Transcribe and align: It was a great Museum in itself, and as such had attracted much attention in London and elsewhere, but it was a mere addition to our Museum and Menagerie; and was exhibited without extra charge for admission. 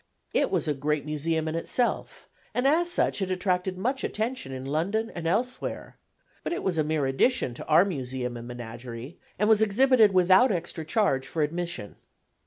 It 0.33 0.49
was 0.49 0.67
a 0.67 0.73
great 0.73 1.05
Museum 1.05 1.47
in 1.47 1.53
itself, 1.53 2.27
and 2.55 2.65
as 2.67 2.89
such 2.89 3.19
had 3.19 3.29
attracted 3.29 3.77
much 3.77 4.03
attention 4.03 4.51
in 4.51 4.65
London 4.65 5.11
and 5.13 5.27
elsewhere, 5.27 5.95
but 6.43 6.51
it 6.51 6.63
was 6.63 6.79
a 6.79 6.83
mere 6.83 7.05
addition 7.05 7.53
to 7.53 7.67
our 7.67 7.85
Museum 7.85 8.35
and 8.35 8.47
Menagerie; 8.47 9.19
and 9.37 9.47
was 9.47 9.61
exhibited 9.61 10.11
without 10.11 10.51
extra 10.51 10.83
charge 10.83 11.27
for 11.27 11.43
admission. 11.43 11.97